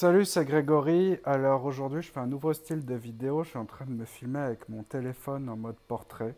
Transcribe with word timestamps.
Salut, 0.00 0.26
c'est 0.26 0.44
Grégory. 0.44 1.18
Alors 1.24 1.64
aujourd'hui, 1.64 2.02
je 2.02 2.12
fais 2.12 2.20
un 2.20 2.28
nouveau 2.28 2.52
style 2.52 2.84
de 2.84 2.94
vidéo. 2.94 3.42
Je 3.42 3.48
suis 3.48 3.58
en 3.58 3.64
train 3.64 3.84
de 3.84 3.90
me 3.90 4.04
filmer 4.04 4.38
avec 4.38 4.68
mon 4.68 4.84
téléphone 4.84 5.48
en 5.48 5.56
mode 5.56 5.74
portrait. 5.88 6.36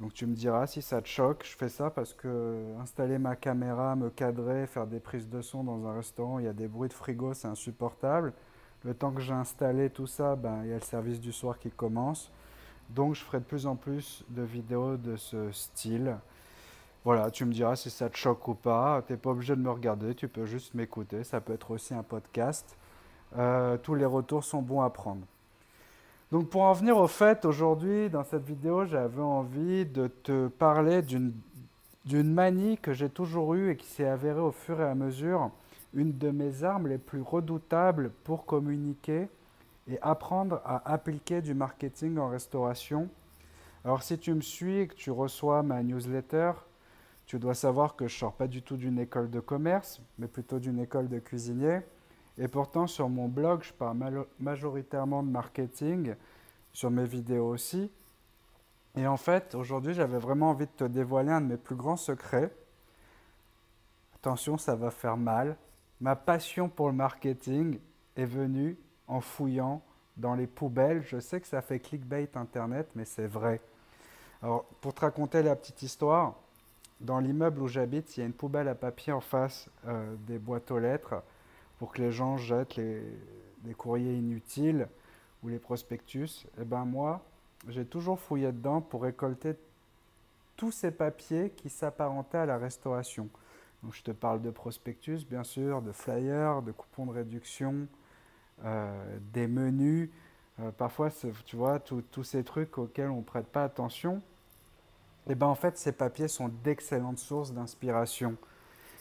Donc 0.00 0.12
tu 0.12 0.26
me 0.26 0.34
diras 0.34 0.66
si 0.66 0.82
ça 0.82 1.00
te 1.00 1.06
choque. 1.06 1.44
Je 1.48 1.56
fais 1.56 1.68
ça 1.68 1.88
parce 1.90 2.14
que 2.14 2.76
installer 2.80 3.18
ma 3.18 3.36
caméra, 3.36 3.94
me 3.94 4.10
cadrer, 4.10 4.66
faire 4.66 4.88
des 4.88 4.98
prises 4.98 5.28
de 5.28 5.40
son 5.40 5.62
dans 5.62 5.86
un 5.86 5.94
restaurant, 5.94 6.40
il 6.40 6.46
y 6.46 6.48
a 6.48 6.52
des 6.52 6.66
bruits 6.66 6.88
de 6.88 6.94
frigo, 6.94 7.32
c'est 7.32 7.46
insupportable. 7.46 8.32
Le 8.82 8.92
temps 8.92 9.12
que 9.12 9.20
j'ai 9.20 9.34
installé 9.34 9.88
tout 9.88 10.08
ça, 10.08 10.34
ben, 10.34 10.62
il 10.64 10.70
y 10.70 10.72
a 10.72 10.78
le 10.78 10.80
service 10.80 11.20
du 11.20 11.30
soir 11.30 11.60
qui 11.60 11.70
commence. 11.70 12.32
Donc 12.90 13.14
je 13.14 13.22
ferai 13.22 13.38
de 13.38 13.44
plus 13.44 13.68
en 13.68 13.76
plus 13.76 14.24
de 14.30 14.42
vidéos 14.42 14.96
de 14.96 15.14
ce 15.14 15.52
style. 15.52 16.16
Voilà, 17.04 17.30
tu 17.30 17.44
me 17.44 17.52
diras 17.52 17.76
si 17.76 17.90
ça 17.90 18.08
te 18.10 18.16
choque 18.16 18.46
ou 18.48 18.54
pas. 18.54 19.02
Tu 19.06 19.12
n'es 19.12 19.18
pas 19.18 19.30
obligé 19.30 19.56
de 19.56 19.60
me 19.60 19.70
regarder, 19.70 20.14
tu 20.14 20.28
peux 20.28 20.44
juste 20.44 20.74
m'écouter. 20.74 21.24
Ça 21.24 21.40
peut 21.40 21.54
être 21.54 21.70
aussi 21.70 21.94
un 21.94 22.02
podcast. 22.02 22.76
Euh, 23.36 23.76
tous 23.76 23.94
les 23.94 24.04
retours 24.04 24.44
sont 24.44 24.62
bons 24.62 24.82
à 24.82 24.90
prendre. 24.90 25.22
Donc 26.30 26.50
pour 26.50 26.62
en 26.62 26.72
venir 26.74 26.96
au 26.98 27.06
fait, 27.06 27.44
aujourd'hui, 27.44 28.10
dans 28.10 28.24
cette 28.24 28.44
vidéo, 28.44 28.84
j'avais 28.84 29.22
envie 29.22 29.86
de 29.86 30.08
te 30.08 30.48
parler 30.48 31.00
d'une 31.02 32.32
manie 32.32 32.76
que 32.76 32.92
j'ai 32.92 33.08
toujours 33.08 33.54
eue 33.54 33.70
et 33.70 33.76
qui 33.76 33.86
s'est 33.86 34.06
avérée 34.06 34.40
au 34.40 34.52
fur 34.52 34.80
et 34.80 34.84
à 34.84 34.94
mesure 34.94 35.50
une 35.94 36.18
de 36.18 36.30
mes 36.30 36.64
armes 36.64 36.88
les 36.88 36.98
plus 36.98 37.22
redoutables 37.22 38.10
pour 38.24 38.44
communiquer 38.44 39.28
et 39.90 39.98
apprendre 40.02 40.60
à 40.66 40.92
appliquer 40.92 41.40
du 41.40 41.54
marketing 41.54 42.18
en 42.18 42.28
restauration. 42.28 43.08
Alors 43.84 44.02
si 44.02 44.18
tu 44.18 44.34
me 44.34 44.42
suis 44.42 44.80
et 44.80 44.86
que 44.86 44.94
tu 44.94 45.10
reçois 45.10 45.62
ma 45.62 45.82
newsletter, 45.82 46.52
tu 47.28 47.38
dois 47.38 47.54
savoir 47.54 47.94
que 47.94 48.08
je 48.08 48.14
ne 48.14 48.18
sors 48.18 48.32
pas 48.32 48.48
du 48.48 48.62
tout 48.62 48.78
d'une 48.78 48.98
école 48.98 49.30
de 49.30 49.38
commerce, 49.38 50.00
mais 50.18 50.26
plutôt 50.26 50.58
d'une 50.58 50.80
école 50.80 51.08
de 51.08 51.18
cuisinier. 51.18 51.80
Et 52.38 52.48
pourtant, 52.48 52.86
sur 52.86 53.10
mon 53.10 53.28
blog, 53.28 53.62
je 53.62 53.72
parle 53.74 54.26
majoritairement 54.40 55.22
de 55.22 55.28
marketing, 55.28 56.14
sur 56.72 56.90
mes 56.90 57.04
vidéos 57.04 57.48
aussi. 57.48 57.90
Et 58.96 59.06
en 59.06 59.18
fait, 59.18 59.54
aujourd'hui, 59.54 59.92
j'avais 59.92 60.16
vraiment 60.16 60.50
envie 60.50 60.64
de 60.64 60.70
te 60.70 60.84
dévoiler 60.84 61.30
un 61.30 61.42
de 61.42 61.46
mes 61.48 61.56
plus 61.58 61.76
grands 61.76 61.98
secrets. 61.98 62.50
Attention, 64.14 64.56
ça 64.56 64.74
va 64.74 64.90
faire 64.90 65.18
mal. 65.18 65.58
Ma 66.00 66.16
passion 66.16 66.70
pour 66.70 66.86
le 66.86 66.94
marketing 66.94 67.78
est 68.16 68.24
venue 68.24 68.78
en 69.06 69.20
fouillant 69.20 69.82
dans 70.16 70.34
les 70.34 70.46
poubelles. 70.46 71.02
Je 71.02 71.20
sais 71.20 71.42
que 71.42 71.46
ça 71.46 71.60
fait 71.60 71.78
clickbait 71.78 72.30
internet, 72.36 72.88
mais 72.94 73.04
c'est 73.04 73.26
vrai. 73.26 73.60
Alors, 74.42 74.64
pour 74.80 74.94
te 74.94 75.02
raconter 75.02 75.42
la 75.42 75.56
petite 75.56 75.82
histoire, 75.82 76.36
dans 77.00 77.20
l'immeuble 77.20 77.62
où 77.62 77.68
j'habite, 77.68 78.16
il 78.16 78.20
y 78.20 78.22
a 78.22 78.26
une 78.26 78.32
poubelle 78.32 78.68
à 78.68 78.74
papier 78.74 79.12
en 79.12 79.20
face 79.20 79.70
euh, 79.86 80.14
des 80.26 80.38
boîtes 80.38 80.70
aux 80.70 80.78
lettres 80.78 81.22
pour 81.78 81.92
que 81.92 82.02
les 82.02 82.10
gens 82.10 82.36
jettent 82.36 82.76
les, 82.76 83.02
courriers 83.76 84.14
inutiles 84.14 84.88
ou 85.42 85.48
les 85.48 85.58
prospectus. 85.58 86.44
Et 86.56 86.62
eh 86.62 86.64
ben 86.64 86.84
moi, 86.84 87.22
j'ai 87.68 87.84
toujours 87.84 88.18
fouillé 88.18 88.50
dedans 88.50 88.80
pour 88.80 89.02
récolter 89.02 89.54
tous 90.56 90.72
ces 90.72 90.90
papiers 90.90 91.50
qui 91.50 91.68
s'apparentaient 91.68 92.38
à 92.38 92.46
la 92.46 92.58
restauration. 92.58 93.28
Donc 93.84 93.94
je 93.94 94.02
te 94.02 94.10
parle 94.10 94.42
de 94.42 94.50
prospectus, 94.50 95.24
bien 95.24 95.44
sûr, 95.44 95.82
de 95.82 95.92
flyers, 95.92 96.62
de 96.62 96.72
coupons 96.72 97.06
de 97.06 97.12
réduction, 97.12 97.86
euh, 98.64 99.18
des 99.32 99.46
menus. 99.46 100.10
Euh, 100.58 100.72
parfois, 100.72 101.10
tu 101.44 101.54
vois, 101.54 101.78
tous 101.78 102.24
ces 102.24 102.42
trucs 102.42 102.76
auxquels 102.78 103.10
on 103.10 103.18
ne 103.18 103.22
prête 103.22 103.46
pas 103.46 103.62
attention. 103.62 104.20
Eh 105.28 105.34
ben 105.34 105.46
en 105.46 105.54
fait, 105.54 105.76
ces 105.76 105.92
papiers 105.92 106.28
sont 106.28 106.48
d'excellentes 106.64 107.18
sources 107.18 107.52
d'inspiration. 107.52 108.36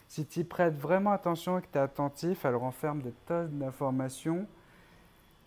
Si 0.07 0.25
tu 0.25 0.41
y 0.41 0.43
prêtes 0.43 0.77
vraiment 0.77 1.11
attention 1.11 1.57
et 1.57 1.61
que 1.61 1.67
tu 1.71 1.77
es 1.77 1.81
attentif, 1.81 2.45
elles 2.45 2.55
renferment 2.55 3.01
des 3.01 3.13
tonnes 3.25 3.59
d'informations 3.59 4.45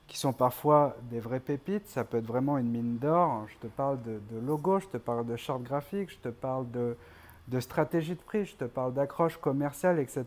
qui 0.07 0.19
sont 0.19 0.33
parfois 0.33 0.97
des 1.11 1.21
vraies 1.21 1.41
pépites. 1.41 1.87
Ça 1.89 2.05
peut 2.05 2.19
être 2.19 2.27
vraiment 2.27 2.59
une 2.59 2.71
mine 2.71 2.99
d'or. 2.99 3.47
Je 3.49 3.57
te 3.59 3.67
parle 3.69 4.03
de, 4.03 4.21
de 4.31 4.39
logo, 4.45 4.81
je 4.81 4.87
te 4.87 4.97
parle 4.97 5.27
de 5.27 5.37
charte 5.37 5.63
graphique, 5.63 6.11
je 6.11 6.19
te 6.19 6.29
parle 6.29 6.71
de, 6.71 6.97
de 7.49 7.61
stratégie 7.61 8.15
de 8.15 8.21
prix, 8.21 8.45
je 8.45 8.57
te 8.57 8.65
parle 8.65 8.95
d'accroche 8.95 9.37
commerciale, 9.37 9.99
etc. 9.99 10.25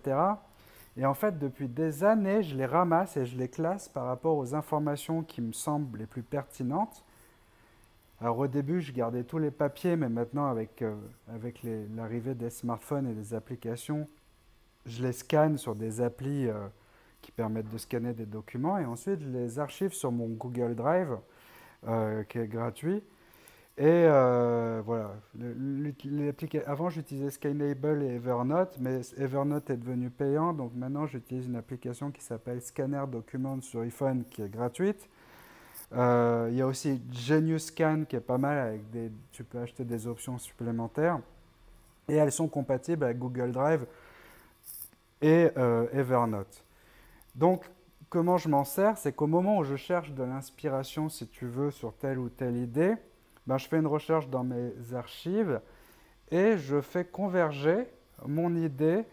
Et 0.97 1.05
en 1.05 1.13
fait, 1.13 1.39
depuis 1.39 1.67
des 1.67 2.03
années, 2.03 2.44
je 2.44 2.55
les 2.55 2.66
ramasse 2.66 3.17
et 3.17 3.25
je 3.25 3.38
les 3.38 3.47
classe 3.47 3.88
par 3.88 4.05
rapport 4.05 4.38
aux 4.38 4.53
informations 4.53 5.23
qui 5.23 5.41
me 5.41 5.51
semblent 5.51 5.97
les 5.97 6.05
plus 6.05 6.22
pertinentes. 6.22 7.03
Alors 8.22 8.38
au 8.38 8.47
début, 8.47 8.81
je 8.81 8.91
gardais 8.91 9.24
tous 9.24 9.38
les 9.38 9.51
papiers, 9.51 9.96
mais 9.96 10.09
maintenant, 10.09 10.47
avec, 10.47 10.81
euh, 10.81 10.96
avec 11.28 11.62
l'arrivée 11.96 12.35
des 12.35 12.50
smartphones 12.50 13.07
et 13.07 13.13
des 13.13 13.34
applications, 13.34 14.07
je 14.85 15.03
les 15.03 15.13
scanne 15.13 15.57
sur 15.57 15.75
des 15.75 16.01
applis 16.01 16.47
euh, 16.47 16.68
qui 17.22 17.31
permettent 17.31 17.72
de 17.72 17.78
scanner 17.78 18.13
des 18.13 18.25
documents 18.25 18.78
et 18.78 18.85
ensuite 18.85 19.22
je 19.22 19.29
les 19.29 19.59
archive 19.59 19.94
sur 19.94 20.12
mon 20.12 20.28
Google 20.28 20.75
Drive 20.75 21.18
euh, 21.88 22.23
qui 22.23 22.40
est 22.40 22.47
gratuit. 22.47 23.03
Et 23.75 24.06
voilà, 24.85 25.16
avant 26.68 26.90
j'utilisais 26.91 27.31
Skynable 27.31 28.03
et 28.03 28.16
Evernote, 28.16 28.78
mais 28.79 29.02
Evernote 29.18 29.68
est 29.72 29.78
devenu 29.78 30.12
payant, 30.12 30.53
donc 30.53 30.75
maintenant 30.75 31.07
j'utilise 31.07 31.47
une 31.47 31.56
application 31.56 32.12
qui 32.12 32.22
s'appelle 32.22 32.62
Scanner 32.62 33.03
Documents 33.12 33.62
sur 33.62 33.81
iPhone 33.81 34.25
qui 34.29 34.44
est 34.44 34.50
gratuite. 34.50 35.09
Euh, 35.95 36.47
il 36.49 36.57
y 36.57 36.61
a 36.61 36.67
aussi 36.67 37.01
Genius 37.11 37.65
Scan 37.65 38.03
qui 38.07 38.15
est 38.15 38.21
pas 38.21 38.37
mal, 38.37 38.57
avec 38.57 38.89
des, 38.89 39.11
tu 39.31 39.43
peux 39.43 39.59
acheter 39.59 39.83
des 39.83 40.07
options 40.07 40.37
supplémentaires. 40.37 41.19
Et 42.07 42.15
elles 42.15 42.31
sont 42.31 42.47
compatibles 42.47 43.05
avec 43.05 43.19
Google 43.19 43.51
Drive 43.51 43.85
et 45.21 45.49
euh, 45.57 45.87
Evernote. 45.93 46.63
Donc, 47.35 47.69
comment 48.09 48.37
je 48.37 48.49
m'en 48.49 48.65
sers? 48.65 48.97
C'est 48.97 49.13
qu'au 49.13 49.27
moment 49.27 49.59
où 49.59 49.63
je 49.63 49.75
cherche 49.75 50.11
de 50.11 50.23
l'inspiration, 50.23 51.09
si 51.09 51.27
tu 51.27 51.45
veux, 51.45 51.71
sur 51.71 51.93
telle 51.93 52.19
ou 52.19 52.29
telle 52.29 52.57
idée, 52.57 52.95
ben, 53.47 53.57
je 53.57 53.67
fais 53.67 53.77
une 53.77 53.87
recherche 53.87 54.27
dans 54.29 54.43
mes 54.43 54.71
archives 54.93 55.61
et 56.31 56.57
je 56.57 56.81
fais 56.81 57.05
converger 57.05 57.87
mon 58.25 58.55
idée 58.55 59.05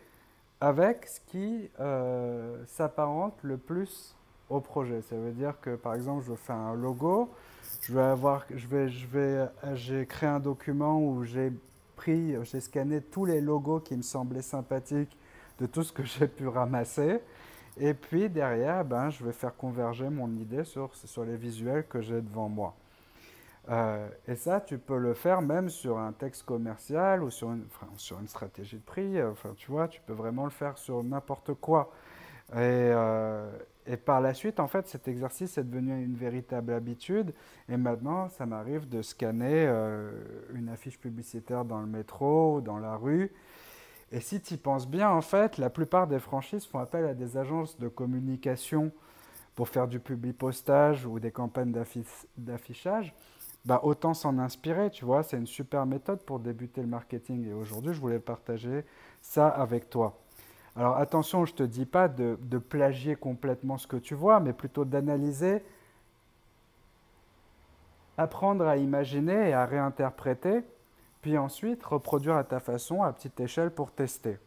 avec 0.60 1.06
ce 1.06 1.20
qui 1.20 1.70
euh, 1.80 2.62
s'apparente 2.66 3.38
le 3.42 3.56
plus 3.56 4.16
au 4.50 4.60
projet. 4.60 5.00
Ça 5.02 5.16
veut 5.16 5.32
dire 5.32 5.54
que 5.60 5.76
par 5.76 5.94
exemple, 5.94 6.24
je 6.26 6.34
fais 6.34 6.52
un 6.52 6.74
logo, 6.74 7.30
je 7.82 7.94
vais 7.94 8.02
avoir, 8.02 8.44
je 8.54 8.66
vais, 8.66 8.88
je 8.88 9.06
vais, 9.06 9.48
j'ai 9.74 10.04
créé 10.06 10.28
un 10.28 10.40
document 10.40 11.00
où 11.00 11.24
j'ai 11.24 11.52
pris, 11.96 12.34
j'ai 12.44 12.60
scanné 12.60 13.00
tous 13.00 13.24
les 13.24 13.40
logos 13.40 13.80
qui 13.80 13.96
me 13.96 14.02
semblaient 14.02 14.42
sympathiques 14.42 15.16
de 15.58 15.66
tout 15.66 15.82
ce 15.82 15.92
que 15.92 16.02
j'ai 16.04 16.28
pu 16.28 16.48
ramasser. 16.48 17.20
Et 17.78 17.94
puis 17.94 18.28
derrière, 18.28 18.84
ben, 18.84 19.08
je 19.10 19.24
vais 19.24 19.32
faire 19.32 19.56
converger 19.56 20.10
mon 20.10 20.28
idée 20.36 20.64
sur, 20.64 20.94
sur 20.94 21.24
les 21.24 21.36
visuels 21.36 21.86
que 21.86 22.00
j'ai 22.00 22.20
devant 22.20 22.48
moi. 22.48 22.74
Euh, 23.68 24.08
et 24.26 24.34
ça, 24.34 24.60
tu 24.60 24.78
peux 24.78 24.98
le 24.98 25.14
faire 25.14 25.42
même 25.42 25.68
sur 25.68 25.98
un 25.98 26.12
texte 26.12 26.44
commercial 26.44 27.22
ou 27.22 27.30
sur 27.30 27.50
une, 27.50 27.66
stratégie 28.26 28.76
de 28.76 28.82
prix. 28.82 29.18
Euh, 29.18 29.30
enfin, 29.30 29.54
tu 29.56 29.70
vois, 29.70 29.86
tu 29.86 30.00
peux 30.00 30.12
vraiment 30.12 30.44
le 30.44 30.50
faire 30.50 30.76
sur 30.78 31.02
n'importe 31.04 31.54
quoi. 31.54 31.92
Et, 32.52 32.56
euh, 32.58 33.48
et, 33.86 33.96
par 33.96 34.20
la 34.20 34.34
suite, 34.34 34.60
en 34.60 34.68
fait, 34.68 34.86
cet 34.86 35.08
exercice 35.08 35.58
est 35.58 35.64
devenu 35.64 36.02
une 36.02 36.14
véritable 36.14 36.72
habitude. 36.72 37.32
Et 37.68 37.76
maintenant, 37.76 38.28
ça 38.28 38.46
m'arrive 38.46 38.88
de 38.88 39.02
scanner 39.02 39.66
une 40.54 40.68
affiche 40.68 40.98
publicitaire 40.98 41.64
dans 41.64 41.80
le 41.80 41.86
métro, 41.86 42.56
ou 42.56 42.60
dans 42.60 42.78
la 42.78 42.96
rue. 42.96 43.32
Et 44.12 44.20
si 44.20 44.40
tu 44.40 44.54
y 44.54 44.56
penses 44.56 44.88
bien, 44.88 45.08
en 45.10 45.20
fait, 45.20 45.58
la 45.58 45.70
plupart 45.70 46.06
des 46.06 46.18
franchises 46.18 46.66
font 46.66 46.78
appel 46.78 47.04
à 47.04 47.14
des 47.14 47.36
agences 47.36 47.78
de 47.78 47.88
communication 47.88 48.92
pour 49.54 49.68
faire 49.68 49.88
du 49.88 50.00
public 50.00 50.36
postage 50.36 51.06
ou 51.06 51.20
des 51.20 51.30
campagnes 51.30 51.72
d'affichage 52.36 53.14
bah, 53.64 53.80
autant 53.82 54.14
s'en 54.14 54.38
inspirer, 54.38 54.90
tu 54.90 55.04
vois, 55.04 55.22
c'est 55.22 55.36
une 55.36 55.46
super 55.46 55.84
méthode 55.84 56.22
pour 56.22 56.40
débuter 56.40 56.80
le 56.80 56.86
marketing. 56.86 57.46
Et 57.48 57.52
aujourd'hui, 57.52 57.92
je 57.92 58.00
voulais 58.00 58.18
partager 58.18 58.84
ça 59.20 59.48
avec 59.48 59.90
toi. 59.90 60.18
Alors 60.76 60.96
attention, 60.96 61.44
je 61.44 61.52
ne 61.52 61.56
te 61.58 61.62
dis 61.62 61.86
pas 61.86 62.08
de, 62.08 62.36
plagier 62.58 63.16
complètement 63.16 63.78
ce 63.78 63.86
que 63.86 63.96
tu 63.96 64.14
vois, 64.14 64.40
mais 64.40 64.52
plutôt 64.52 64.84
d'analyser, 64.84 65.62
apprendre 68.16 68.66
à 68.66 68.76
imaginer 68.76 69.50
et 69.50 69.52
à 69.52 69.66
réinterpréter, 69.66 70.62
puis 71.22 71.36
ensuite 71.36 71.84
reproduire 71.84 72.36
à 72.36 72.44
ta 72.44 72.60
façon 72.60 73.02
à 73.02 73.12
petite 73.12 73.40
échelle 73.40 73.70
pour 73.70 73.90
tester. 73.90 74.38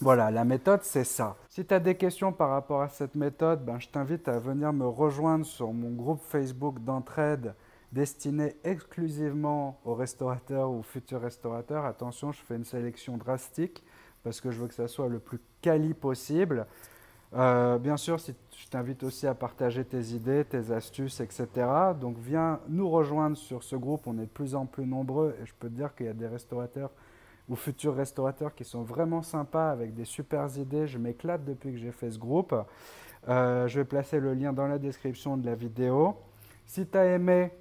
Voilà, 0.00 0.30
la 0.30 0.44
méthode, 0.44 0.82
c'est 0.82 1.04
ça. 1.04 1.36
Si 1.48 1.64
tu 1.64 1.72
as 1.72 1.80
des 1.80 1.94
questions 1.94 2.32
par 2.32 2.50
rapport 2.50 2.82
à 2.82 2.88
cette 2.88 3.14
méthode, 3.14 3.64
ben, 3.64 3.78
je 3.78 3.88
t'invite 3.88 4.28
à 4.28 4.38
venir 4.38 4.72
me 4.72 4.86
rejoindre 4.86 5.46
sur 5.46 5.72
mon 5.72 5.90
groupe 5.90 6.20
Facebook 6.20 6.80
d'entraide 6.80 7.54
destiné 7.92 8.56
exclusivement 8.64 9.78
aux 9.84 9.94
restaurateurs 9.94 10.70
ou 10.70 10.82
futurs 10.82 11.20
restaurateurs. 11.20 11.86
Attention, 11.86 12.32
je 12.32 12.42
fais 12.42 12.56
une 12.56 12.64
sélection 12.64 13.16
drastique 13.16 13.82
parce 14.26 14.40
que 14.40 14.50
je 14.50 14.60
veux 14.60 14.66
que 14.66 14.74
ça 14.74 14.88
soit 14.88 15.06
le 15.06 15.20
plus 15.20 15.38
quali 15.62 15.94
possible. 15.94 16.66
Euh, 17.36 17.78
bien 17.78 17.96
sûr, 17.96 18.18
si 18.18 18.34
je 18.58 18.66
t'invite 18.66 19.04
aussi 19.04 19.28
à 19.28 19.34
partager 19.34 19.84
tes 19.84 20.14
idées, 20.14 20.44
tes 20.44 20.72
astuces, 20.72 21.20
etc. 21.20 21.46
Donc 22.00 22.16
viens 22.18 22.58
nous 22.68 22.90
rejoindre 22.90 23.36
sur 23.36 23.62
ce 23.62 23.76
groupe, 23.76 24.08
on 24.08 24.18
est 24.18 24.22
de 24.22 24.26
plus 24.26 24.56
en 24.56 24.66
plus 24.66 24.84
nombreux 24.84 25.36
et 25.40 25.46
je 25.46 25.52
peux 25.56 25.68
te 25.68 25.74
dire 25.74 25.94
qu'il 25.94 26.06
y 26.06 26.08
a 26.08 26.12
des 26.12 26.26
restaurateurs 26.26 26.90
ou 27.48 27.54
futurs 27.54 27.94
restaurateurs 27.94 28.52
qui 28.52 28.64
sont 28.64 28.82
vraiment 28.82 29.22
sympas 29.22 29.70
avec 29.70 29.94
des 29.94 30.04
supers 30.04 30.58
idées. 30.58 30.88
Je 30.88 30.98
m'éclate 30.98 31.44
depuis 31.44 31.70
que 31.70 31.78
j'ai 31.78 31.92
fait 31.92 32.10
ce 32.10 32.18
groupe. 32.18 32.52
Euh, 33.28 33.68
je 33.68 33.78
vais 33.78 33.84
placer 33.84 34.18
le 34.18 34.34
lien 34.34 34.52
dans 34.52 34.66
la 34.66 34.78
description 34.78 35.36
de 35.36 35.46
la 35.46 35.54
vidéo. 35.54 36.16
Si 36.66 36.84
tu 36.84 36.98
as 36.98 37.14
aimé, 37.14 37.52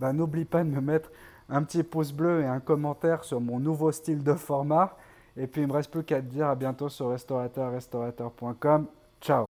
ben, 0.00 0.12
n'oublie 0.12 0.44
pas 0.44 0.64
de 0.64 0.70
me 0.70 0.80
mettre 0.80 1.12
un 1.48 1.62
petit 1.62 1.84
pouce 1.84 2.10
bleu 2.10 2.40
et 2.40 2.46
un 2.46 2.58
commentaire 2.58 3.22
sur 3.22 3.40
mon 3.40 3.60
nouveau 3.60 3.92
style 3.92 4.24
de 4.24 4.34
format. 4.34 4.96
Et 5.36 5.46
puis, 5.46 5.62
il 5.62 5.64
ne 5.64 5.72
me 5.72 5.76
reste 5.76 5.90
plus 5.90 6.04
qu'à 6.04 6.20
te 6.20 6.26
dire 6.26 6.48
à 6.48 6.54
bientôt 6.54 6.88
sur 6.88 7.10
restaurateur-restaurateur.com. 7.10 8.86
Ciao 9.20 9.38